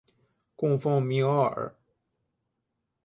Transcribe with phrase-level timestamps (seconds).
[0.57, 1.75] 供奉弥额尔。